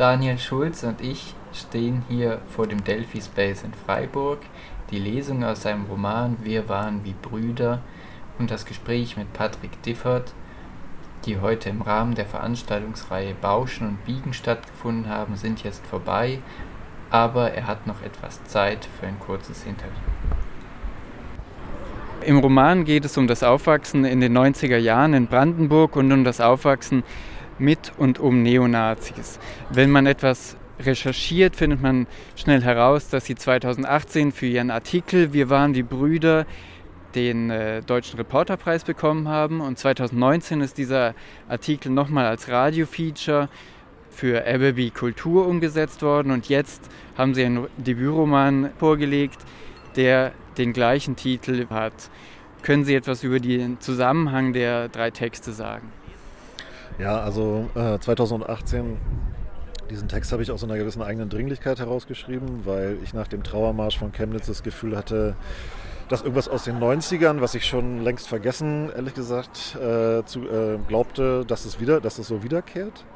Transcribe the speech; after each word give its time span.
Daniel 0.00 0.38
Schulz 0.38 0.82
und 0.82 1.02
ich 1.02 1.34
stehen 1.52 2.04
hier 2.08 2.40
vor 2.48 2.66
dem 2.66 2.82
Delphi 2.82 3.20
Space 3.20 3.64
in 3.64 3.74
Freiburg. 3.74 4.38
Die 4.90 4.98
Lesung 4.98 5.44
aus 5.44 5.60
seinem 5.60 5.84
Roman 5.84 6.38
Wir 6.40 6.70
waren 6.70 7.04
wie 7.04 7.14
Brüder 7.20 7.82
und 8.38 8.50
das 8.50 8.64
Gespräch 8.64 9.18
mit 9.18 9.30
Patrick 9.34 9.82
Differt, 9.82 10.32
die 11.26 11.38
heute 11.38 11.68
im 11.68 11.82
Rahmen 11.82 12.14
der 12.14 12.24
Veranstaltungsreihe 12.24 13.34
Bauschen 13.34 13.88
und 13.88 14.04
Biegen 14.06 14.32
stattgefunden 14.32 15.10
haben, 15.10 15.36
sind 15.36 15.64
jetzt 15.64 15.86
vorbei, 15.86 16.38
aber 17.10 17.50
er 17.50 17.66
hat 17.66 17.86
noch 17.86 18.00
etwas 18.00 18.42
Zeit 18.44 18.88
für 18.98 19.06
ein 19.06 19.20
kurzes 19.20 19.66
Interview. 19.66 19.92
Im 22.22 22.38
Roman 22.38 22.86
geht 22.86 23.04
es 23.04 23.18
um 23.18 23.26
das 23.26 23.42
Aufwachsen 23.42 24.06
in 24.06 24.20
den 24.20 24.36
90er 24.36 24.78
Jahren 24.78 25.12
in 25.12 25.26
Brandenburg 25.26 25.94
und 25.96 26.10
um 26.10 26.24
das 26.24 26.40
Aufwachsen 26.40 27.02
mit 27.60 27.92
und 27.96 28.18
um 28.18 28.42
Neonazis. 28.42 29.38
Wenn 29.70 29.90
man 29.90 30.06
etwas 30.06 30.56
recherchiert, 30.80 31.56
findet 31.56 31.82
man 31.82 32.06
schnell 32.36 32.62
heraus, 32.62 33.08
dass 33.08 33.26
sie 33.26 33.34
2018 33.34 34.32
für 34.32 34.46
ihren 34.46 34.70
Artikel 34.70 35.32
Wir 35.32 35.50
waren 35.50 35.72
die 35.72 35.82
Brüder 35.82 36.46
den 37.14 37.50
äh, 37.50 37.82
Deutschen 37.82 38.18
Reporterpreis 38.18 38.84
bekommen 38.84 39.28
haben. 39.28 39.60
Und 39.60 39.78
2019 39.78 40.60
ist 40.60 40.78
dieser 40.78 41.14
Artikel 41.48 41.90
nochmal 41.90 42.26
als 42.26 42.48
Radio-Feature 42.48 43.48
für 44.10 44.46
Abbey 44.46 44.90
Kultur 44.90 45.46
umgesetzt 45.46 46.02
worden. 46.02 46.30
Und 46.30 46.48
jetzt 46.48 46.88
haben 47.16 47.34
sie 47.34 47.44
einen 47.44 47.66
Debütroman 47.76 48.70
vorgelegt, 48.78 49.40
der 49.96 50.32
den 50.56 50.72
gleichen 50.72 51.16
Titel 51.16 51.66
hat. 51.70 52.10
Können 52.62 52.84
Sie 52.84 52.94
etwas 52.94 53.24
über 53.24 53.40
den 53.40 53.80
Zusammenhang 53.80 54.52
der 54.52 54.88
drei 54.88 55.10
Texte 55.10 55.52
sagen? 55.52 55.90
Ja, 57.00 57.18
also 57.20 57.70
äh, 57.74 57.98
2018, 57.98 58.98
diesen 59.88 60.08
Text 60.08 60.32
habe 60.32 60.42
ich 60.42 60.50
aus 60.50 60.62
einer 60.62 60.76
gewissen 60.76 61.00
eigenen 61.00 61.30
Dringlichkeit 61.30 61.78
herausgeschrieben, 61.78 62.66
weil 62.66 62.98
ich 63.02 63.14
nach 63.14 63.26
dem 63.26 63.42
Trauermarsch 63.42 63.98
von 63.98 64.12
Chemnitz 64.12 64.46
das 64.46 64.62
Gefühl 64.62 64.98
hatte, 64.98 65.34
dass 66.10 66.20
irgendwas 66.20 66.48
aus 66.48 66.64
den 66.64 66.78
90ern, 66.78 67.40
was 67.40 67.54
ich 67.54 67.64
schon 67.64 68.02
längst 68.02 68.28
vergessen, 68.28 68.90
ehrlich 68.94 69.14
gesagt, 69.14 69.76
äh, 69.76 70.24
zu, 70.26 70.40
äh, 70.40 70.78
glaubte, 70.88 71.46
dass 71.46 71.64
es 71.64 71.80
wieder, 71.80 72.02
dass 72.02 72.18
es 72.18 72.26
so 72.26 72.42
wiederkehrt. 72.42 73.06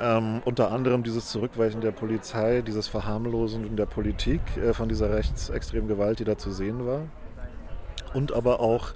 Ähm, 0.00 0.42
unter 0.44 0.72
anderem 0.72 1.04
dieses 1.04 1.28
Zurückweichen 1.28 1.80
der 1.82 1.92
Polizei, 1.92 2.62
dieses 2.62 2.88
Verharmlosen 2.88 3.76
der 3.76 3.86
Politik 3.86 4.40
äh, 4.56 4.72
von 4.74 4.88
dieser 4.88 5.14
rechtsextremen 5.14 5.86
Gewalt, 5.86 6.18
die 6.18 6.24
da 6.24 6.36
zu 6.36 6.50
sehen 6.50 6.84
war. 6.84 7.02
Und 8.14 8.32
aber 8.32 8.60
auch 8.60 8.94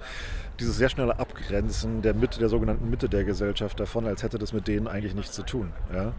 dieses 0.59 0.77
sehr 0.77 0.89
schnelle 0.89 1.19
Abgrenzen 1.19 2.01
der 2.01 2.13
Mitte, 2.13 2.39
der 2.39 2.49
sogenannten 2.49 2.89
Mitte 2.89 3.07
der 3.07 3.23
Gesellschaft 3.23 3.79
davon, 3.79 4.07
als 4.07 4.23
hätte 4.23 4.37
das 4.37 4.53
mit 4.53 4.67
denen 4.67 4.87
eigentlich 4.87 5.15
nichts 5.15 5.33
zu 5.33 5.43
tun. 5.43 5.71
Ja? 5.93 6.13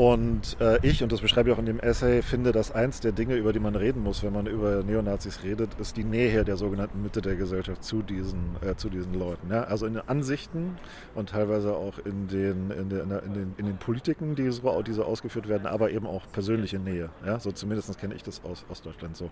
Und 0.00 0.56
äh, 0.62 0.78
ich, 0.80 1.02
und 1.02 1.12
das 1.12 1.20
beschreibe 1.20 1.50
ich 1.50 1.54
auch 1.54 1.58
in 1.58 1.66
dem 1.66 1.78
Essay, 1.78 2.22
finde, 2.22 2.52
dass 2.52 2.72
eins 2.72 3.00
der 3.00 3.12
Dinge, 3.12 3.34
über 3.34 3.52
die 3.52 3.60
man 3.60 3.76
reden 3.76 4.02
muss, 4.02 4.22
wenn 4.22 4.32
man 4.32 4.46
über 4.46 4.82
Neonazis 4.82 5.42
redet, 5.42 5.78
ist 5.78 5.98
die 5.98 6.04
Nähe 6.04 6.42
der 6.42 6.56
sogenannten 6.56 7.02
Mitte 7.02 7.20
der 7.20 7.36
Gesellschaft 7.36 7.84
zu 7.84 8.00
diesen, 8.00 8.56
äh, 8.62 8.74
zu 8.76 8.88
diesen 8.88 9.12
Leuten. 9.12 9.50
Ja? 9.50 9.64
Also 9.64 9.84
in 9.84 9.92
den 9.92 10.08
Ansichten 10.08 10.78
und 11.14 11.28
teilweise 11.28 11.76
auch 11.76 11.98
in 11.98 12.28
den, 12.28 12.70
in 12.70 12.88
den, 12.88 13.10
in 13.10 13.34
den, 13.34 13.54
in 13.58 13.66
den 13.66 13.76
Politiken, 13.76 14.34
die 14.36 14.50
so, 14.50 14.80
die 14.80 14.94
so 14.94 15.04
ausgeführt 15.04 15.48
werden, 15.50 15.66
aber 15.66 15.90
eben 15.90 16.06
auch 16.06 16.22
persönliche 16.32 16.78
Nähe. 16.78 17.10
Ja? 17.26 17.38
So 17.38 17.52
zumindest 17.52 17.98
kenne 17.98 18.14
ich 18.14 18.22
das 18.22 18.42
aus 18.42 18.64
Ostdeutschland 18.70 19.18
so. 19.18 19.28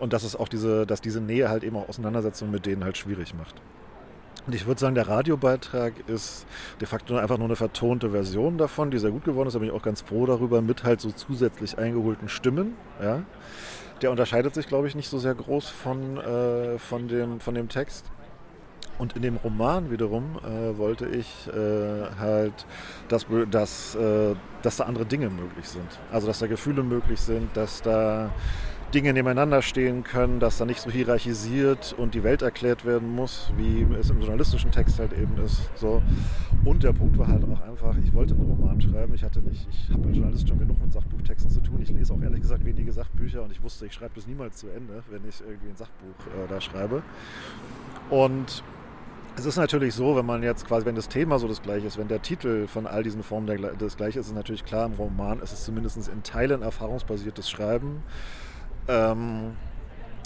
Und 0.00 0.12
dass 0.12 0.24
es 0.24 0.34
auch 0.34 0.48
diese, 0.48 0.84
dass 0.84 1.00
diese 1.00 1.20
Nähe 1.20 1.48
halt 1.48 1.62
eben 1.62 1.76
auch 1.76 1.88
Auseinandersetzungen 1.88 2.50
mit 2.50 2.66
denen 2.66 2.82
halt 2.82 2.98
schwierig 2.98 3.34
macht. 3.34 3.54
Und 4.46 4.54
ich 4.54 4.66
würde 4.66 4.80
sagen, 4.80 4.94
der 4.94 5.06
Radiobeitrag 5.06 5.94
ist 6.08 6.46
de 6.80 6.88
facto 6.88 7.16
einfach 7.16 7.38
nur 7.38 7.46
eine 7.46 7.56
vertonte 7.56 8.10
Version 8.10 8.58
davon, 8.58 8.90
die 8.90 8.98
sehr 8.98 9.12
gut 9.12 9.24
geworden 9.24 9.46
ist. 9.46 9.54
Da 9.54 9.60
bin 9.60 9.68
ich 9.68 9.74
auch 9.74 9.82
ganz 9.82 10.00
froh 10.00 10.26
darüber, 10.26 10.62
mit 10.62 10.82
halt 10.82 11.00
so 11.00 11.12
zusätzlich 11.12 11.78
eingeholten 11.78 12.28
Stimmen. 12.28 12.74
Ja. 13.00 13.22
Der 14.00 14.10
unterscheidet 14.10 14.54
sich, 14.54 14.66
glaube 14.66 14.88
ich, 14.88 14.96
nicht 14.96 15.08
so 15.08 15.18
sehr 15.18 15.34
groß 15.34 15.68
von, 15.68 16.16
äh, 16.16 16.78
von, 16.78 17.06
dem, 17.06 17.38
von 17.38 17.54
dem 17.54 17.68
Text. 17.68 18.10
Und 18.98 19.16
in 19.16 19.22
dem 19.22 19.36
Roman 19.36 19.90
wiederum 19.90 20.38
äh, 20.44 20.76
wollte 20.76 21.06
ich 21.06 21.48
äh, 21.48 22.10
halt, 22.18 22.66
dass, 23.08 23.26
dass, 23.50 23.94
äh, 23.94 24.34
dass 24.62 24.76
da 24.76 24.84
andere 24.84 25.06
Dinge 25.06 25.30
möglich 25.30 25.68
sind. 25.68 25.88
Also, 26.10 26.26
dass 26.26 26.40
da 26.40 26.46
Gefühle 26.46 26.82
möglich 26.82 27.20
sind, 27.20 27.56
dass 27.56 27.80
da 27.80 28.30
Dinge 28.94 29.12
nebeneinander 29.12 29.62
stehen 29.62 30.04
können, 30.04 30.38
dass 30.38 30.58
da 30.58 30.64
nicht 30.64 30.80
so 30.80 30.90
hierarchisiert 30.90 31.94
und 31.96 32.14
die 32.14 32.22
Welt 32.22 32.42
erklärt 32.42 32.84
werden 32.84 33.14
muss, 33.14 33.50
wie 33.56 33.86
es 33.98 34.10
im 34.10 34.20
journalistischen 34.20 34.70
Text 34.70 34.98
halt 34.98 35.12
eben 35.12 35.38
ist. 35.42 35.70
So. 35.76 36.02
Und 36.64 36.82
der 36.82 36.92
Punkt 36.92 37.18
war 37.18 37.28
halt 37.28 37.42
auch 37.44 37.60
einfach, 37.62 37.96
ich 38.04 38.12
wollte 38.12 38.34
einen 38.34 38.44
Roman 38.44 38.80
schreiben. 38.80 39.14
Ich 39.14 39.22
hatte 39.22 39.40
nicht, 39.40 39.66
ich 39.70 39.90
habe 39.92 40.06
als 40.08 40.16
Journalist 40.16 40.48
schon 40.48 40.58
genug 40.58 40.80
mit 40.80 40.92
Sachbuchtexten 40.92 41.50
zu 41.50 41.60
tun. 41.60 41.80
Ich 41.82 41.88
lese 41.88 42.12
auch 42.12 42.20
ehrlich 42.20 42.42
gesagt 42.42 42.64
wenige 42.64 42.92
Sachbücher 42.92 43.42
und 43.42 43.50
ich 43.50 43.62
wusste, 43.62 43.86
ich 43.86 43.94
schreibe 43.94 44.12
das 44.14 44.26
niemals 44.26 44.56
zu 44.56 44.68
Ende, 44.68 45.02
wenn 45.10 45.26
ich 45.28 45.40
irgendwie 45.40 45.70
ein 45.70 45.76
Sachbuch 45.76 46.26
äh, 46.26 46.48
da 46.48 46.60
schreibe. 46.60 47.02
Und 48.10 48.62
es 49.36 49.46
ist 49.46 49.56
natürlich 49.56 49.94
so, 49.94 50.14
wenn 50.16 50.26
man 50.26 50.42
jetzt 50.42 50.66
quasi, 50.66 50.84
wenn 50.84 50.94
das 50.94 51.08
Thema 51.08 51.38
so 51.38 51.48
das 51.48 51.62
gleiche 51.62 51.86
ist, 51.86 51.96
wenn 51.96 52.08
der 52.08 52.20
Titel 52.20 52.66
von 52.66 52.86
all 52.86 53.02
diesen 53.02 53.22
Formen 53.22 53.46
der, 53.46 53.58
das 53.72 53.96
gleiche 53.96 54.20
ist, 54.20 54.26
ist 54.26 54.34
natürlich 54.34 54.64
klar, 54.64 54.86
im 54.86 54.92
Roman 54.92 55.40
ist 55.40 55.52
es 55.52 55.64
zumindest 55.64 55.96
in 56.08 56.22
Teilen 56.22 56.60
erfahrungsbasiertes 56.60 57.48
Schreiben. 57.48 58.02
Ähm, 58.88 59.52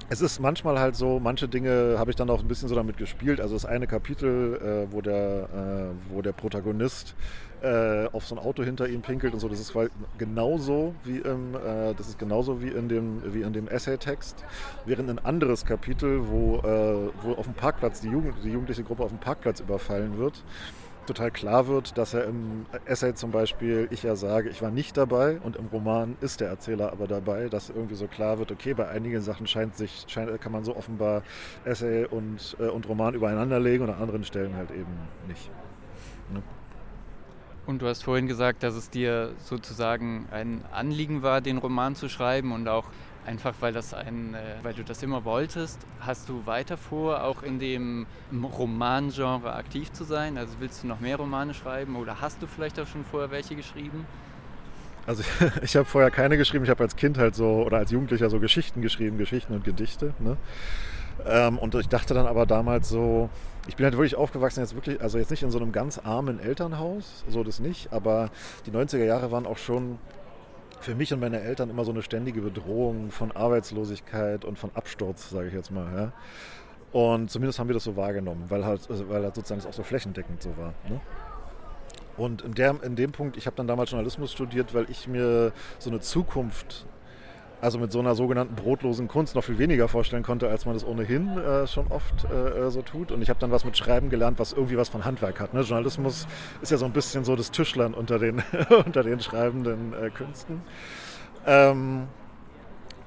es 0.09 0.21
ist 0.21 0.39
manchmal 0.39 0.79
halt 0.79 0.95
so, 0.95 1.19
manche 1.19 1.49
Dinge 1.49 1.97
habe 1.99 2.11
ich 2.11 2.17
dann 2.17 2.31
auch 2.31 2.41
ein 2.41 2.49
bisschen 2.49 2.69
so 2.69 2.75
damit 2.75 2.97
gespielt. 2.97 3.41
Also 3.41 3.55
das 3.55 3.65
eine 3.65 3.87
Kapitel, 3.87 4.87
äh, 4.89 4.93
wo, 4.93 5.01
der, 5.01 5.49
äh, 5.53 6.15
wo 6.15 6.23
der 6.23 6.33
Protagonist 6.33 7.17
äh, 7.63 8.07
auf 8.13 8.27
so 8.27 8.37
ein 8.37 8.39
Auto 8.39 8.63
hinter 8.63 8.89
ihm 8.89 9.03
pinkelt 9.03 9.35
und 9.35 9.41
so, 9.41 9.49
das 9.49 9.59
ist 9.59 9.73
genauso 10.19 10.95
wie 11.05 11.19
im, 11.19 11.55
äh, 11.55 11.95
das 11.95 12.09
ist 12.09 12.19
genauso 12.19 12.63
wie 12.63 12.69
in 12.69 12.89
dem, 12.89 13.35
wie 13.35 13.43
in 13.43 13.53
dem 13.53 13.67
Essay-Text. 13.67 14.45
Während 14.85 15.11
ein 15.11 15.19
anderes 15.19 15.65
Kapitel, 15.65 16.29
wo, 16.29 16.59
äh, 16.59 17.11
wo 17.23 17.33
auf 17.33 17.47
dem 17.47 17.55
Parkplatz 17.55 18.01
die, 18.01 18.09
Jugend, 18.09 18.35
die 18.45 18.51
jugendliche 18.51 18.85
Gruppe 18.85 19.03
auf 19.03 19.11
dem 19.11 19.19
Parkplatz 19.19 19.61
überfallen 19.61 20.19
wird, 20.19 20.45
total 21.07 21.31
klar 21.31 21.69
wird, 21.69 21.97
dass 21.99 22.15
er 22.15 22.25
im 22.25 22.67
Essay 22.85 23.15
zum 23.15 23.31
Beispiel, 23.31 23.89
ich 23.91 24.03
ja 24.03 24.17
sage, 24.17 24.49
ich 24.49 24.63
war 24.63 24.71
nicht 24.71 24.97
dabei 24.97 25.41
und 25.41 25.57
im 25.57 25.67
Roman 25.67 26.17
ist 26.21 26.41
der 26.41 26.49
Erzähler 26.49 26.93
aber 26.93 27.07
dabei, 27.07 27.49
dass 27.49 27.71
irgendwie 27.71 27.95
so 27.95 28.07
klar 28.07 28.39
wird, 28.39 28.53
okay, 28.53 28.75
bei 28.75 28.89
einigen 28.89 29.21
Sachen 29.21 29.47
scheint 29.47 29.77
sich, 29.77 30.05
scheint, 30.09 30.41
kann 30.41 30.53
man 30.53 30.65
so 30.65 30.77
offenbar 30.77 31.23
Essay 31.65 32.05
und, 32.07 32.57
äh, 32.61 32.69
und 32.69 32.89
Roman 32.89 33.15
übereinander 33.15 33.61
legen 33.61 33.85
und 33.85 33.91
an 33.91 34.01
anderen 34.01 34.25
Stellen 34.25 34.55
halt 34.57 34.71
eben 34.71 34.93
nicht. 35.27 35.51
Ne? 36.33 36.43
Und 37.67 37.83
du 37.83 37.89
hast 37.89 38.05
vorhin 38.05 38.29
gesagt, 38.29 38.63
dass 38.63 38.75
es 38.75 38.91
dir 38.91 39.33
sozusagen 39.39 40.27
ein 40.31 40.65
Anliegen 40.73 41.23
war, 41.23 41.41
den 41.41 41.59
Roman 41.59 41.97
zu 41.97 42.09
schreiben 42.09 42.53
und 42.53 42.69
auch 42.69 42.85
Einfach 43.27 43.55
weil 43.59 43.73
das 43.73 43.93
ein, 43.93 44.35
äh, 44.35 44.39
weil 44.63 44.73
du 44.73 44.85
das 44.85 45.03
immer 45.03 45.25
wolltest. 45.25 45.81
Hast 45.99 46.29
du 46.29 46.47
weiter 46.47 46.77
vor, 46.77 47.25
auch 47.25 47.43
in 47.43 47.59
dem 47.59 48.07
Romangenre 48.33 49.53
aktiv 49.53 49.93
zu 49.93 50.05
sein? 50.05 50.39
Also 50.39 50.55
willst 50.61 50.85
du 50.85 50.87
noch 50.87 51.01
mehr 51.01 51.17
Romane 51.17 51.53
schreiben 51.53 51.97
oder 51.97 52.21
hast 52.21 52.41
du 52.41 52.47
vielleicht 52.47 52.79
auch 52.79 52.87
schon 52.87 53.05
vorher 53.05 53.33
welche 53.33 53.57
geschrieben? 53.57 54.07
Also 55.09 55.25
ich 55.63 55.75
habe 55.75 55.87
vorher 55.87 56.13
keine 56.13 56.37
geschrieben. 56.37 56.65
Ich 56.65 56.71
habe 56.71 56.85
als 56.85 56.95
Kind 56.95 57.19
halt 57.19 57.35
so 57.35 57.65
oder 57.65 57.79
als 57.79 57.91
Jugendlicher 57.91 58.31
so 58.31 58.39
Geschichten 58.39 58.81
geschrieben, 58.81 59.19
Geschichten 59.19 59.55
und 59.55 59.65
Gedichte. 59.65 60.15
Ne? 60.21 60.37
Ähm, 61.27 61.59
und 61.59 61.75
ich 61.75 61.89
dachte 61.89 62.15
dann 62.15 62.27
aber 62.27 62.47
damals 62.47 62.89
so, 62.89 63.29
ich 63.67 63.75
bin 63.75 63.85
halt 63.85 63.95
wirklich 63.95 64.15
aufgewachsen, 64.15 64.61
jetzt 64.61 64.77
wirklich, 64.77 65.01
also 65.01 65.19
jetzt 65.19 65.31
nicht 65.31 65.43
in 65.43 65.51
so 65.51 65.59
einem 65.59 65.73
ganz 65.73 65.99
armen 65.99 66.39
Elternhaus, 66.39 67.25
so 67.29 67.43
das 67.43 67.59
nicht, 67.59 67.93
aber 67.93 68.31
die 68.67 68.71
90er 68.71 69.05
Jahre 69.05 69.33
waren 69.33 69.47
auch 69.47 69.59
schon 69.59 69.99
für 70.81 70.95
mich 70.95 71.13
und 71.13 71.21
meine 71.21 71.41
Eltern 71.41 71.71
immer 71.71 71.85
so 71.85 71.93
eine 71.93 72.03
ständige 72.03 72.41
Bedrohung 72.41 73.11
von 73.11 73.33
Arbeitslosigkeit 73.33 74.45
und 74.45 74.59
von 74.59 74.71
Absturz, 74.75 75.31
sage 75.31 75.49
ich 75.49 75.55
jetzt 75.55 75.71
mal. 75.71 75.87
Ja. 75.95 76.13
Und 76.93 77.31
zumindest 77.31 77.59
haben 77.59 77.69
wir 77.69 77.75
das 77.75 77.85
so 77.85 77.97
wahrgenommen, 77.97 78.45
weil 78.49 78.65
halt, 78.65 78.89
also 78.91 79.09
weil 79.09 79.23
halt 79.23 79.35
sozusagen 79.35 79.61
das 79.61 79.69
auch 79.69 79.75
so 79.75 79.83
flächendeckend 79.83 80.43
so 80.43 80.57
war. 80.57 80.73
Ne? 80.89 81.01
Und 82.17 82.43
in, 82.43 82.55
der, 82.55 82.83
in 82.83 82.97
dem 82.97 83.13
Punkt, 83.13 83.37
ich 83.37 83.47
habe 83.47 83.57
dann 83.57 83.67
damals 83.67 83.91
Journalismus 83.91 84.33
studiert, 84.33 84.73
weil 84.73 84.89
ich 84.91 85.07
mir 85.07 85.53
so 85.79 85.91
eine 85.91 86.01
Zukunft 86.01 86.87
also 87.61 87.79
mit 87.79 87.91
so 87.93 88.01
einer 88.01 88.15
sogenannten 88.15 88.55
brotlosen 88.55 89.09
Kunst 89.09 89.35
noch 89.35 89.45
viel 89.45 89.59
weniger 89.59 89.89
vorstellen 89.89 90.23
konnte, 90.23 90.49
als 90.49 90.67
man 90.67 90.75
das 90.75 90.87
ohnehin 90.87 91.39
äh, 91.39 91.67
schon 91.67 91.87
oft 91.89 92.25
äh, 92.25 92.71
so 92.71 92.83
tut. 92.83 93.13
Und 93.13 93.23
ich 93.23 93.31
habe 93.31 93.41
dann 93.41 93.51
was 93.51 93.65
mit 93.65 93.77
Schreiben 93.77 94.11
gelernt, 94.11 94.39
was 94.39 94.53
irgendwie 94.53 94.77
was 94.77 94.89
von 94.89 95.05
Handwerk 95.05 95.41
hat. 95.41 95.55
Ne? 95.55 95.61
Journalismus 95.61 96.27
ist 96.61 96.71
ja 96.71 96.77
so 96.77 96.85
ein 96.85 96.93
bisschen 96.93 97.25
so 97.25 97.35
das 97.37 97.51
Tischlern 97.51 97.95
unter 97.95 98.19
den, 98.19 98.43
unter 98.85 99.03
den 99.03 99.21
schreibenden 99.21 99.95
äh, 99.95 100.11
Künsten. 100.11 100.63
Ähm, 101.47 102.09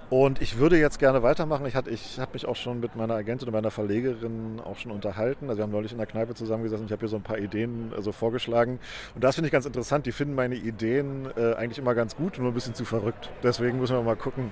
und 0.09 0.41
ich 0.41 0.57
würde 0.57 0.79
jetzt 0.79 0.97
gerne 0.97 1.21
weitermachen. 1.21 1.65
Ich, 1.67 1.75
ich 1.75 2.19
habe 2.19 2.33
mich 2.33 2.47
auch 2.47 2.55
schon 2.55 2.79
mit 2.79 2.95
meiner 2.95 3.13
Agentin 3.13 3.47
und 3.47 3.53
meiner 3.53 3.69
Verlegerin 3.69 4.59
auch 4.63 4.77
schon 4.77 4.91
unterhalten. 4.91 5.49
Also 5.49 5.59
wir 5.59 5.63
haben 5.63 5.71
neulich 5.71 5.91
in 5.91 5.99
der 5.99 6.07
Kneipe 6.07 6.33
zusammengesessen. 6.33 6.87
Ich 6.87 6.91
habe 6.91 7.01
hier 7.01 7.09
so 7.09 7.17
ein 7.17 7.21
paar 7.21 7.37
Ideen 7.37 7.93
also 7.95 8.11
vorgeschlagen. 8.11 8.79
Und 9.13 9.23
das 9.23 9.35
finde 9.35 9.47
ich 9.47 9.51
ganz 9.51 9.67
interessant. 9.67 10.07
Die 10.07 10.11
finden 10.11 10.33
meine 10.33 10.55
Ideen 10.55 11.29
äh, 11.37 11.53
eigentlich 11.53 11.77
immer 11.77 11.93
ganz 11.93 12.15
gut, 12.15 12.39
nur 12.39 12.47
ein 12.47 12.55
bisschen 12.55 12.73
zu 12.73 12.85
verrückt. 12.85 13.29
Deswegen 13.43 13.79
müssen 13.79 13.95
wir 13.95 14.01
mal 14.01 14.15
gucken, 14.15 14.51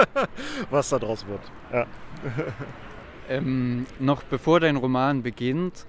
was 0.70 0.90
da 0.90 1.00
draus 1.00 1.26
wird. 1.26 1.40
Ja. 1.72 1.86
ähm, 3.28 3.86
noch 3.98 4.22
bevor 4.22 4.60
dein 4.60 4.76
Roman 4.76 5.24
beginnt, 5.24 5.86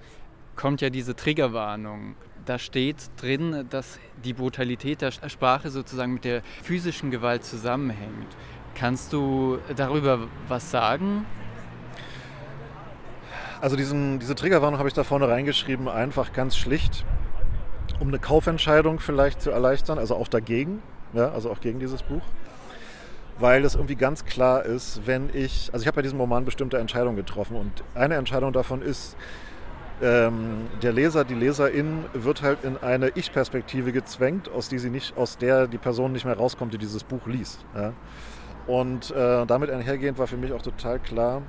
kommt 0.56 0.80
ja 0.80 0.90
diese 0.90 1.14
Triggerwarnung 1.14 2.16
da 2.46 2.58
steht 2.58 2.96
drin, 3.16 3.66
dass 3.70 3.98
die 4.24 4.32
Brutalität 4.32 5.02
der 5.02 5.10
Sprache 5.10 5.70
sozusagen 5.70 6.14
mit 6.14 6.24
der 6.24 6.42
physischen 6.62 7.10
Gewalt 7.10 7.44
zusammenhängt. 7.44 8.36
Kannst 8.78 9.14
du 9.14 9.58
darüber 9.74 10.28
was 10.48 10.70
sagen? 10.70 11.24
Also 13.62 13.74
diesen, 13.74 14.18
diese 14.18 14.34
Triggerwarnung 14.34 14.78
habe 14.78 14.88
ich 14.88 14.94
da 14.94 15.02
vorne 15.02 15.28
reingeschrieben, 15.28 15.88
einfach 15.88 16.34
ganz 16.34 16.58
schlicht, 16.58 17.06
um 18.00 18.08
eine 18.08 18.18
Kaufentscheidung 18.18 19.00
vielleicht 19.00 19.40
zu 19.40 19.50
erleichtern, 19.50 19.98
also 19.98 20.14
auch 20.14 20.28
dagegen, 20.28 20.82
ja, 21.14 21.30
also 21.30 21.50
auch 21.50 21.60
gegen 21.60 21.80
dieses 21.80 22.02
Buch. 22.02 22.20
Weil 23.38 23.64
es 23.64 23.74
irgendwie 23.74 23.96
ganz 23.96 24.26
klar 24.26 24.64
ist, 24.64 25.06
wenn 25.06 25.30
ich, 25.32 25.70
also 25.72 25.82
ich 25.82 25.86
habe 25.86 25.96
bei 25.96 26.02
diesem 26.02 26.20
Roman 26.20 26.44
bestimmte 26.44 26.76
Entscheidungen 26.76 27.16
getroffen 27.16 27.56
und 27.56 27.82
eine 27.94 28.16
Entscheidung 28.16 28.52
davon 28.52 28.82
ist, 28.82 29.16
ähm, 30.02 30.66
der 30.82 30.92
Leser, 30.92 31.24
die 31.24 31.34
Leserin 31.34 32.04
wird 32.12 32.42
halt 32.42 32.62
in 32.62 32.76
eine 32.76 33.08
Ich-Perspektive 33.14 33.92
gezwängt, 33.92 34.50
aus, 34.50 34.68
die 34.68 34.78
sie 34.78 34.90
nicht, 34.90 35.16
aus 35.16 35.38
der 35.38 35.66
die 35.66 35.78
Person 35.78 36.12
nicht 36.12 36.26
mehr 36.26 36.36
rauskommt, 36.36 36.74
die 36.74 36.78
dieses 36.78 37.04
Buch 37.04 37.26
liest. 37.26 37.64
Ja? 37.74 37.94
Und 38.66 39.10
äh, 39.12 39.46
damit 39.46 39.70
einhergehend 39.70 40.18
war 40.18 40.26
für 40.26 40.36
mich 40.36 40.52
auch 40.52 40.62
total 40.62 40.98
klar, 40.98 41.42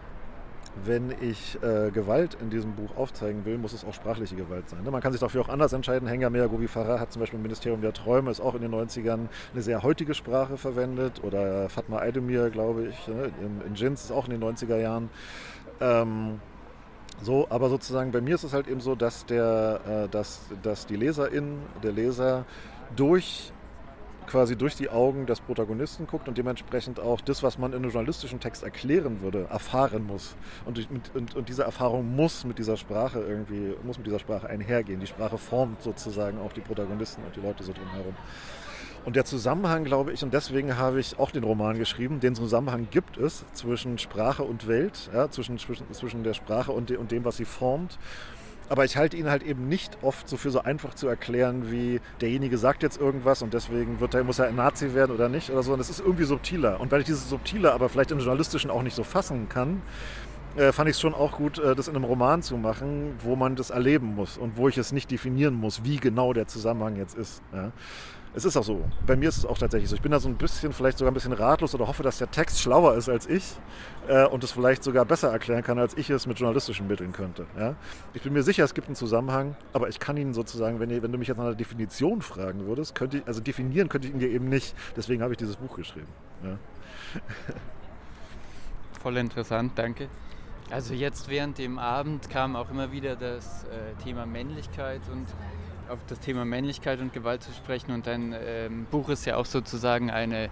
wenn 0.86 1.14
ich 1.22 1.58
äh, 1.64 1.90
Gewalt 1.92 2.38
in 2.40 2.50
diesem 2.50 2.76
Buch 2.76 2.96
aufzeigen 2.96 3.46
will, 3.46 3.58
muss 3.58 3.74
es 3.74 3.84
auch 3.84 3.94
sprachliche 3.94 4.36
Gewalt 4.36 4.70
sein. 4.70 4.84
Ne? 4.84 4.92
Man 4.92 5.02
kann 5.02 5.12
sich 5.12 5.22
dafür 5.22 5.42
auch 5.42 5.50
anders 5.50 5.74
entscheiden. 5.74 6.08
Henga 6.08 6.30
Meagobi 6.30 6.68
Farah 6.68 7.00
hat 7.00 7.12
zum 7.12 7.22
Beispiel 7.22 7.38
im 7.38 7.44
Ministerium 7.44 7.82
der 7.82 7.94
Träume, 7.94 8.30
ist 8.30 8.40
auch 8.40 8.54
in 8.54 8.62
den 8.62 8.74
90ern 8.74 9.28
eine 9.54 9.62
sehr 9.62 9.82
heutige 9.84 10.14
Sprache 10.14 10.58
verwendet. 10.58 11.24
Oder 11.24 11.70
Fatma 11.70 12.00
Aydemir, 12.00 12.50
glaube 12.50 12.88
ich, 12.88 13.08
ne? 13.08 13.32
in, 13.42 13.62
in 13.66 13.76
Jins 13.76 14.06
ist 14.06 14.12
auch 14.12 14.28
in 14.28 14.40
den 14.40 14.44
90er 14.44 14.78
Jahren. 14.78 15.10
Ähm, 15.82 16.40
so, 17.22 17.48
aber 17.50 17.70
sozusagen 17.70 18.12
bei 18.12 18.22
mir 18.22 18.36
ist 18.36 18.44
es 18.44 18.54
halt 18.54 18.68
eben 18.68 18.80
so, 18.80 18.94
dass, 18.94 19.26
der, 19.26 19.80
äh, 19.88 20.10
dass, 20.10 20.42
dass 20.62 20.86
die 20.86 20.96
Leserin, 20.96 21.58
der 21.82 21.92
Leser 21.92 22.46
durch 22.96 23.52
quasi 24.28 24.56
durch 24.56 24.76
die 24.76 24.90
Augen 24.90 25.26
des 25.26 25.40
Protagonisten 25.40 26.06
guckt 26.06 26.28
und 26.28 26.38
dementsprechend 26.38 27.00
auch 27.00 27.22
das, 27.22 27.44
was 27.44 27.58
man 27.58 27.72
in 27.72 27.78
einem 27.78 27.92
journalistischen 27.92 28.40
Text 28.40 28.64
erklären 28.64 29.22
würde, 29.22 29.48
erfahren 29.50 30.06
muss. 30.06 30.36
Und, 30.66 30.88
und, 31.14 31.36
und 31.36 31.50
diese 31.50 31.64
Erfahrung 31.64 32.16
muss 32.16 32.46
mit 32.46 32.60
dieser 32.60 32.78
Sprache 32.78 33.20
irgendwie, 33.20 33.74
muss 33.84 33.98
mit 33.98 34.08
dieser 34.08 34.20
Sprache 34.20 34.48
einhergehen. 34.48 35.00
Die 35.00 35.08
Sprache 35.08 35.38
formt 35.38 35.82
sozusagen 35.82 36.40
auch 36.40 36.54
die 36.54 36.62
Protagonisten 36.62 37.24
und 37.24 37.36
die 37.36 37.42
Leute 37.42 37.64
so 37.64 37.74
drumherum. 37.74 38.16
Und 39.06 39.16
der 39.16 39.24
Zusammenhang, 39.24 39.86
glaube 39.86 40.12
ich, 40.12 40.22
und 40.22 40.34
deswegen 40.34 40.78
habe 40.78 41.00
ich 41.00 41.18
auch 41.18 41.32
den 41.32 41.46
Roman 41.46 41.78
geschrieben, 41.78 42.20
den 42.20 42.36
Zusammenhang 42.36 42.90
gibt 42.92 43.18
es 43.18 43.46
zwischen 43.54 43.98
Sprache 44.00 44.44
und 44.44 44.68
Welt, 44.68 45.10
ja, 45.14 45.30
zwischen, 45.30 45.58
zwischen, 45.58 45.90
zwischen 45.94 46.24
der 46.26 46.34
Sprache 46.34 46.74
und, 46.74 46.90
de, 46.90 46.98
und 46.98 47.12
dem, 47.12 47.24
was 47.24 47.38
sie 47.38 47.46
formt. 47.46 47.98
Aber 48.70 48.86
ich 48.86 48.98
halte 48.98 49.16
ihn 49.16 49.30
halt 49.30 49.44
eben 49.44 49.68
nicht 49.70 49.98
oft 50.02 50.28
so 50.28 50.36
für 50.38 50.52
so 50.52 50.62
einfach 50.62 50.94
zu 50.94 51.08
erklären, 51.08 51.72
wie 51.72 52.02
derjenige 52.20 52.58
sagt 52.58 52.84
jetzt 52.84 53.00
irgendwas 53.00 53.42
und 53.42 53.54
deswegen 53.54 54.00
wird 54.00 54.14
er, 54.14 54.24
muss 54.24 54.40
er 54.40 54.48
ein 54.48 54.56
Nazi 54.56 54.94
werden 54.94 55.16
oder 55.16 55.30
nicht 55.30 55.50
oder 55.50 55.64
so. 55.64 55.74
Und 55.74 55.80
das 55.80 55.90
ist 55.90 56.00
irgendwie 56.00 56.26
subtiler. 56.26 56.80
Und 56.80 56.92
weil 56.92 57.02
ich 57.02 57.06
dieses 57.06 57.30
Subtile 57.30 57.72
aber 57.72 57.90
vielleicht 57.90 58.12
im 58.12 58.20
Journalistischen 58.20 58.70
auch 58.70 58.84
nicht 58.84 58.96
so 58.96 59.04
fassen 59.04 59.48
kann, 59.48 59.82
äh, 60.58 60.72
fand 60.72 60.90
ich 60.90 60.96
es 60.96 61.02
schon 61.02 61.14
auch 61.14 61.34
gut, 61.34 61.60
äh, 61.60 61.76
das 61.76 61.88
in 61.88 61.96
einem 61.96 62.04
Roman 62.04 62.42
zu 62.42 62.58
machen, 62.58 63.16
wo 63.24 63.36
man 63.36 63.56
das 63.56 63.70
erleben 63.70 64.16
muss 64.16 64.38
und 64.38 64.58
wo 64.58 64.68
ich 64.68 64.78
es 64.78 64.92
nicht 64.92 65.12
definieren 65.12 65.54
muss, 65.54 65.84
wie 65.84 65.98
genau 65.98 66.34
der 66.34 66.48
Zusammenhang 66.48 66.96
jetzt 66.96 67.16
ist. 67.16 67.42
Ja. 67.54 67.72
Es 68.38 68.46
ist 68.46 68.56
auch 68.56 68.64
so. 68.64 68.86
Bei 69.08 69.16
mir 69.16 69.30
ist 69.30 69.38
es 69.40 69.48
auch 69.48 69.58
tatsächlich 69.58 69.90
so. 69.90 69.96
Ich 69.96 70.02
bin 70.04 70.12
da 70.12 70.20
so 70.20 70.30
ein 70.30 70.36
bisschen, 70.36 70.72
vielleicht 70.72 71.00
sogar 71.00 71.12
ein 71.12 71.16
bisschen 71.16 71.34
ratlos 71.34 71.74
oder 71.74 71.88
hoffe, 71.88 72.04
dass 72.04 72.20
der 72.20 72.30
Text 72.30 72.62
schlauer 72.62 72.94
ist 72.94 73.10
als 73.10 73.26
ich 73.26 73.56
äh, 74.08 74.28
und 74.28 74.44
es 74.44 74.52
vielleicht 74.52 74.84
sogar 74.84 75.06
besser 75.06 75.32
erklären 75.32 75.64
kann, 75.64 75.80
als 75.80 75.98
ich 75.98 76.12
es 76.12 76.28
mit 76.28 76.38
journalistischen 76.38 76.88
Mitteln 76.88 77.14
könnte. 77.14 77.48
Ja? 77.58 77.74
Ich 78.14 78.22
bin 78.22 78.34
mir 78.34 78.44
sicher, 78.44 78.64
es 78.64 78.76
gibt 78.76 78.86
einen 78.86 78.96
Zusammenhang, 78.96 79.56
aber 79.74 79.90
ich 79.90 79.98
kann 79.98 80.18
ihn 80.18 80.36
sozusagen, 80.36 80.80
wenn, 80.80 80.92
wenn 81.02 81.12
du 81.12 81.18
mich 81.18 81.28
jetzt 81.28 81.38
nach 81.38 81.46
einer 81.46 81.56
Definition 81.56 82.22
fragen 82.22 82.68
würdest, 82.68 82.94
könnte 82.94 83.18
ich, 83.18 83.28
also 83.28 83.42
definieren 83.42 83.90
könnte 83.90 84.08
ich 84.08 84.14
ihn 84.14 84.20
dir 84.20 84.30
eben 84.30 84.50
nicht. 84.50 84.76
Deswegen 84.96 85.24
habe 85.24 85.34
ich 85.34 85.40
dieses 85.40 85.56
Buch 85.56 85.76
geschrieben. 85.76 86.10
Ja? 86.44 86.60
Voll 89.02 89.18
interessant, 89.18 89.72
danke. 89.78 90.10
Also 90.70 90.94
jetzt 90.94 91.28
während 91.28 91.58
dem 91.58 91.80
Abend 91.80 92.30
kam 92.30 92.56
auch 92.56 92.70
immer 92.70 92.92
wieder 92.92 93.16
das 93.16 93.64
äh, 93.64 94.04
Thema 94.04 94.28
Männlichkeit 94.28 95.02
und 95.12 95.26
auf 95.90 96.00
das 96.08 96.20
Thema 96.20 96.46
Männlichkeit 96.46 97.00
und 97.00 97.14
Gewalt 97.14 97.44
zu 97.44 97.52
sprechen. 97.54 97.92
Und 97.92 98.08
dein 98.08 98.36
ähm, 98.40 98.86
Buch 98.90 99.10
ist 99.10 99.26
ja 99.26 99.36
auch 99.38 99.46
sozusagen 99.46 100.10
eine 100.12 100.50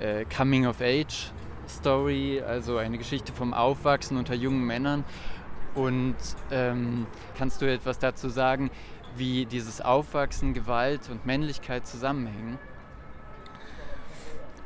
äh, 0.00 0.24
Coming-of-Age-Story, 0.24 2.42
also 2.46 2.76
eine 2.76 2.98
Geschichte 2.98 3.32
vom 3.32 3.54
Aufwachsen 3.54 4.16
unter 4.16 4.34
jungen 4.34 4.64
Männern. 4.64 5.04
Und 5.74 6.16
ähm, 6.50 7.06
kannst 7.38 7.62
du 7.62 7.72
etwas 7.72 7.98
dazu 7.98 8.28
sagen, 8.28 8.70
wie 9.16 9.46
dieses 9.46 9.80
Aufwachsen, 9.80 10.54
Gewalt 10.54 11.08
und 11.10 11.26
Männlichkeit 11.26 11.86
zusammenhängen? 11.86 12.58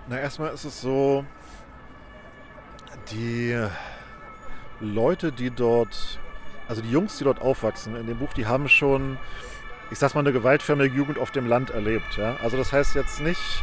Na, 0.08 0.18
erstmal 0.18 0.52
ist 0.52 0.64
es 0.64 0.80
so, 0.80 1.24
die 3.10 3.66
Leute, 4.80 5.32
die 5.32 5.50
dort, 5.50 6.18
also 6.68 6.82
die 6.82 6.90
Jungs, 6.90 7.18
die 7.18 7.24
dort 7.24 7.40
aufwachsen 7.40 7.96
in 7.96 8.06
dem 8.06 8.18
Buch, 8.18 8.32
die 8.34 8.46
haben 8.46 8.68
schon 8.68 9.18
ich 9.90 9.98
sag 9.98 10.14
mal, 10.14 10.20
eine 10.20 10.32
gewaltförmige 10.32 10.94
Jugend 10.94 11.18
auf 11.18 11.30
dem 11.30 11.46
Land 11.46 11.70
erlebt. 11.70 12.16
Ja? 12.16 12.36
Also 12.42 12.56
das 12.56 12.72
heißt 12.72 12.94
jetzt 12.94 13.20
nicht, 13.20 13.62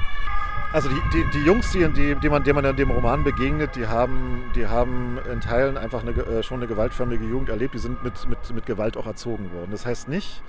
also 0.74 0.88
die, 0.88 1.02
die, 1.14 1.30
die 1.32 1.46
Jungs, 1.46 1.72
die, 1.72 1.88
die, 1.90 2.16
die, 2.16 2.30
man, 2.30 2.44
denen 2.44 2.56
man 2.56 2.66
in 2.66 2.76
dem 2.78 2.92
Roman 2.92 3.24
begegnet, 3.24 3.76
die 3.76 3.88
haben, 3.88 4.50
die 4.56 4.68
haben 4.68 5.20
in 5.30 5.42
Teilen 5.42 5.78
einfach 5.78 6.02
eine, 6.02 6.12
äh, 6.12 6.44
schon 6.44 6.60
eine 6.60 6.68
gewaltförmige 6.68 7.26
Jugend 7.26 7.50
erlebt, 7.50 7.74
die 7.74 7.80
sind 7.80 8.02
mit, 8.04 8.28
mit, 8.30 8.54
mit 8.54 8.66
Gewalt 8.66 8.96
auch 8.96 9.06
erzogen 9.06 9.52
worden. 9.52 9.72
Das 9.72 9.86
heißt 9.86 10.08
nicht, 10.08 10.42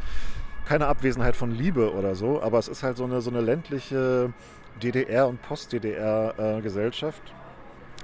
keine 0.65 0.87
Abwesenheit 0.87 1.35
von 1.35 1.51
Liebe 1.51 1.93
oder 1.93 2.15
so, 2.15 2.41
aber 2.41 2.59
es 2.59 2.69
ist 2.69 2.85
halt 2.85 2.97
so 2.97 3.05
eine, 3.05 3.21
so 3.21 3.31
eine 3.31 3.41
ländliche 3.41 4.33
DDR- 4.81 5.27
und 5.27 5.43
Post-DDR-Gesellschaft. 5.43 7.23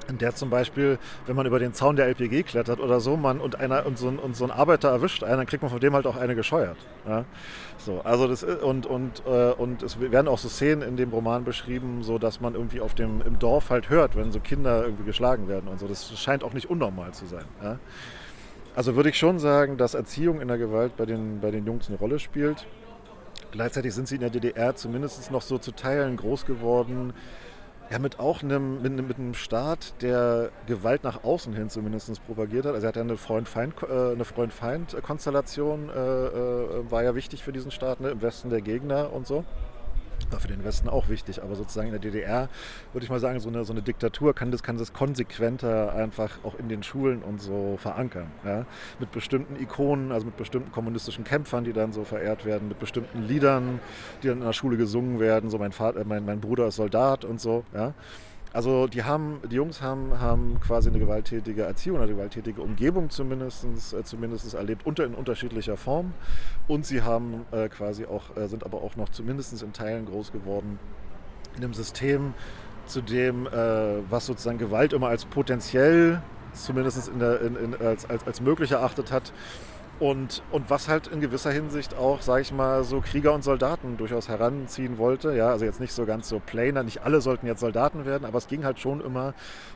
In 0.09 0.17
der 0.17 0.35
zum 0.35 0.49
Beispiel, 0.49 0.99
wenn 1.27 1.37
man 1.37 1.45
über 1.45 1.59
den 1.59 1.75
Zaun 1.75 1.97
der 1.97 2.07
LPG 2.07 2.43
klettert 2.43 2.81
oder 2.81 2.99
so, 2.99 3.19
man 3.19 3.41
und 3.41 3.61
einer 3.61 3.85
und 3.85 3.99
so, 3.99 4.09
ein, 4.09 4.19
und 4.19 4.35
so 4.35 4.45
ein 4.45 4.51
Arbeiter 4.51 4.89
erwischt 4.89 5.23
einen, 5.23 5.37
dann 5.37 5.47
kriegt 5.47 5.63
man 5.63 5.71
von 5.71 5.81
dem 5.81 5.93
halt 5.93 6.07
auch 6.07 6.17
eine 6.17 6.35
gescheuert. 6.35 6.79
Ja? 7.07 7.27
So, 7.77 8.01
also 8.01 8.27
das 8.27 8.43
und 8.43 8.87
und 8.87 9.23
äh, 9.27 9.53
und 9.53 9.83
es 9.83 10.01
werden 10.01 10.27
auch 10.29 10.39
so 10.39 10.49
Szenen 10.49 10.81
in 10.81 10.97
dem 10.97 11.11
Roman 11.11 11.45
beschrieben, 11.45 12.03
so 12.03 12.19
dass 12.19 12.41
man 12.41 12.55
irgendwie 12.55 12.81
auf 12.81 12.95
dem 12.95 13.21
im 13.21 13.39
Dorf 13.39 13.69
halt 13.69 13.91
hört, 13.91 14.17
wenn 14.17 14.33
so 14.33 14.41
Kinder 14.41 14.83
irgendwie 14.83 15.05
geschlagen 15.05 15.47
werden 15.47 15.69
und 15.69 15.79
so. 15.79 15.87
Das 15.87 16.19
scheint 16.19 16.43
auch 16.43 16.55
nicht 16.55 16.71
unnormal 16.71 17.13
zu 17.13 17.27
sein. 17.27 17.45
Ja? 17.63 17.79
Also 18.75 18.97
würde 18.97 19.11
ich 19.11 19.19
schon 19.19 19.39
sagen, 19.39 19.77
dass 19.77 19.93
Erziehung 19.93 20.41
in 20.41 20.49
der 20.49 20.57
Gewalt 20.57 20.97
bei 20.97 21.05
den 21.05 21.41
bei 21.41 21.51
den 21.51 21.67
Jungs 21.67 21.89
eine 21.89 21.99
Rolle 21.99 22.19
spielt. 22.19 22.67
Gleichzeitig 23.51 23.95
sind 23.95 24.09
sie 24.09 24.15
in 24.15 24.23
der 24.23 24.31
DDR 24.31 24.75
zumindest 24.75 25.31
noch 25.31 25.43
so 25.43 25.59
zu 25.59 25.73
Teilen 25.73 26.17
groß 26.17 26.47
geworden 26.47 27.13
ja, 27.91 27.99
mit 27.99 28.21
auch 28.21 28.43
einem, 28.43 28.83
mit, 28.83 28.93
mit 28.93 29.19
einem 29.19 29.33
Staat, 29.35 29.95
der 30.03 30.51
Gewalt 30.67 31.05
nach 31.05 31.25
außen 31.25 31.55
hin 31.55 31.71
zumindest 31.71 32.23
propagiert 32.27 32.67
hat. 32.67 32.75
Also 32.75 32.87
er 32.87 32.89
hat 32.89 32.97
ja 32.97 33.03
eine 33.03 33.17
Freund-Feind-Konstellation, 33.17 35.89
Freund 35.89 35.97
äh, 35.97 36.27
äh, 36.27 36.91
war 36.91 37.03
ja 37.03 37.15
wichtig 37.15 37.43
für 37.43 37.53
diesen 37.53 37.71
Staat, 37.71 38.01
ne? 38.01 38.11
im 38.11 38.21
Westen 38.21 38.51
der 38.51 38.61
Gegner 38.61 39.11
und 39.13 39.27
so 39.27 39.45
war 40.31 40.41
für 40.41 40.49
den 40.49 40.65
Westen 40.65 40.89
auch 40.89 41.09
wichtig, 41.09 41.43
aber 41.43 41.55
sozusagen 41.55 41.89
in 41.89 41.93
der 41.93 42.01
DDR 42.01 42.49
würde 42.93 43.05
ich 43.05 43.11
mal 43.11 43.21
sagen, 43.21 43.41
so 43.41 43.49
eine, 43.49 43.65
so 43.65 43.73
eine 43.73 43.83
Diktatur 43.83 44.35
kann 44.35 44.51
das, 44.51 44.63
kann 44.63 44.79
das 44.79 44.93
konsequenter 44.93 45.95
einfach 45.95 46.39
auch 46.45 46.59
in 46.59 46.69
den 46.69 46.83
Schulen 46.83 47.23
und 47.23 47.41
so 47.41 47.77
verankern. 47.79 48.31
Ja? 48.45 48.67
Mit 48.99 49.13
bestimmten 49.13 49.57
Ikonen, 49.57 50.13
also 50.13 50.27
mit 50.27 50.37
bestimmten 50.37 50.73
kommunistischen 50.73 51.25
Kämpfern, 51.25 51.65
die 51.65 51.73
dann 51.73 51.93
so 51.93 52.05
verehrt 52.05 52.45
werden, 52.45 52.69
mit 52.69 52.79
bestimmten 52.79 53.23
Liedern, 53.23 53.81
die 54.23 54.29
dann 54.29 54.39
in 54.39 54.45
der 54.45 54.53
Schule 54.53 54.77
gesungen 54.77 55.21
werden, 55.21 55.51
so 55.51 55.59
mein, 55.59 55.73
Vater, 55.73 56.05
mein, 56.05 56.25
mein 56.25 56.41
Bruder 56.41 56.69
ist 56.69 56.77
Soldat 56.77 57.25
und 57.25 57.41
so. 57.41 57.65
Ja? 57.75 57.95
Also 58.53 58.87
die 58.87 59.05
haben, 59.05 59.41
die 59.51 59.57
Jungs 59.57 59.83
haben, 59.83 60.19
haben 60.21 60.59
quasi 60.61 60.89
eine 60.89 60.99
gewalttätige 60.99 61.63
Erziehung, 61.63 61.99
eine 61.99 62.09
gewalttätige 62.09 62.63
Umgebung 62.63 63.11
zumindest, 63.11 63.65
äh, 63.65 64.03
zumindest 64.05 64.55
erlebt, 64.55 64.87
unter, 64.87 65.05
in 65.05 65.15
unterschiedlicher 65.15 65.77
Form. 65.77 66.15
Und 66.67 66.87
sie 66.87 67.03
haben 67.03 67.45
äh, 67.53 67.69
quasi 67.69 68.07
auch, 68.07 68.37
äh, 68.37 68.49
sind 68.49 68.65
aber 68.65 68.83
auch 68.83 68.97
noch 68.97 69.11
zumindest 69.11 69.63
in 69.63 69.73
Teilen 69.73 70.07
groß 70.07 70.33
geworden 70.33 70.79
in 71.57 71.65
einem 71.65 71.75
System, 71.75 72.35
zu 72.87 73.03
dem, 73.03 73.47
äh, 73.47 73.51
was 74.09 74.27
sozusagen 74.27 74.59
Gewalt 74.59 74.93
immer 74.93 75.09
als 75.09 75.27
potenziell, 75.27 76.23
zumindest 76.55 77.09
in 77.09 77.19
der, 77.19 77.41
in, 77.43 77.57
in, 77.57 77.81
als, 77.81 78.09
als, 78.09 78.27
als 78.27 78.41
möglich 78.41 78.73
erachtet 78.73 79.13
hat, 79.13 79.33
und, 80.01 80.43
und 80.53 80.71
was 80.71 80.89
halt 80.89 81.09
in 81.09 81.21
gewisser 81.21 81.51
Hinsicht 81.51 81.95
auch, 81.97 82.23
sage 82.23 82.43
ich 82.43 82.53
mal, 82.53 82.85
so 82.85 83.01
Krieger 83.01 83.35
und 83.35 83.43
Soldaten 83.43 83.97
durchaus 83.97 84.29
heranziehen 84.29 84.97
wollte. 84.97 85.35
Ja, 85.35 85.49
also 85.49 85.65
jetzt 85.65 85.81
nicht 85.81 85.93
so 85.93 86.07
ganz 86.07 86.29
so 86.29 86.39
plainer, 86.39 86.85
nicht 86.85 87.03
alle 87.03 87.21
sollten 87.21 87.47
jetzt 87.47 87.61
Soldaten 87.61 88.05
werden, 88.05 88.25
aber 88.25 88.39
es 88.39 88.47
ging 88.47 88.65
halt 88.65 88.79
schon 88.79 89.01
immer 89.01 89.35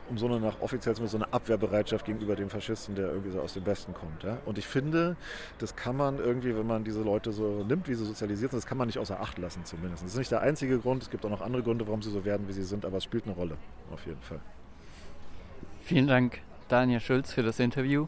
um 0.09 0.17
so 0.17 0.27
eine 0.27 0.39
nach 0.39 0.61
offiziell 0.61 0.95
so 0.95 1.17
eine 1.17 1.31
Abwehrbereitschaft 1.33 2.05
gegenüber 2.05 2.35
dem 2.35 2.49
Faschisten, 2.49 2.95
der 2.95 3.07
irgendwie 3.07 3.31
so 3.31 3.41
aus 3.41 3.53
dem 3.53 3.65
Westen 3.65 3.93
kommt. 3.93 4.23
Ja? 4.23 4.37
Und 4.45 4.57
ich 4.57 4.67
finde, 4.67 5.15
das 5.59 5.75
kann 5.75 5.97
man 5.97 6.19
irgendwie, 6.19 6.55
wenn 6.55 6.67
man 6.67 6.83
diese 6.83 7.01
Leute 7.01 7.31
so 7.31 7.65
nimmt, 7.67 7.87
wie 7.87 7.95
sie 7.95 8.05
sozialisiert 8.05 8.51
sind, 8.51 8.59
das 8.59 8.67
kann 8.67 8.77
man 8.77 8.87
nicht 8.87 8.99
außer 8.99 9.19
Acht 9.19 9.37
lassen 9.37 9.65
zumindest. 9.65 10.03
Das 10.03 10.11
ist 10.11 10.17
nicht 10.17 10.31
der 10.31 10.41
einzige 10.41 10.79
Grund, 10.79 11.03
es 11.03 11.09
gibt 11.09 11.25
auch 11.25 11.29
noch 11.29 11.41
andere 11.41 11.63
Gründe, 11.63 11.85
warum 11.87 12.01
sie 12.01 12.11
so 12.11 12.23
werden, 12.23 12.47
wie 12.47 12.53
sie 12.53 12.63
sind, 12.63 12.85
aber 12.85 12.97
es 12.97 13.03
spielt 13.03 13.25
eine 13.25 13.33
Rolle, 13.33 13.57
auf 13.91 14.05
jeden 14.05 14.21
Fall. 14.21 14.39
Vielen 15.81 16.07
Dank, 16.07 16.39
Daniel 16.69 17.01
Schulz, 17.01 17.33
für 17.33 17.43
das 17.43 17.59
Interview. 17.59 18.07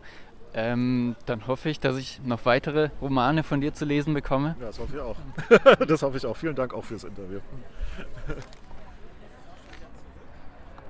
Ähm, 0.58 1.18
dann 1.26 1.48
hoffe 1.48 1.70
ich, 1.70 1.82
dass 1.82 1.98
ich 1.98 2.22
noch 2.24 2.46
weitere 2.46 2.90
Romane 3.02 3.44
von 3.44 3.60
dir 3.60 3.74
zu 3.74 3.84
lesen 3.84 4.14
bekomme. 4.14 4.56
Ja, 4.62 4.68
das 4.68 4.80
hoffe 4.80 4.96
ich 4.96 5.02
auch. 5.02 5.18
das 5.86 6.02
hoffe 6.02 6.16
ich 6.16 6.26
auch. 6.26 6.38
Vielen 6.38 6.56
Dank 6.56 6.74
auch 6.74 6.86
fürs 6.86 7.04
Interview. 7.04 7.42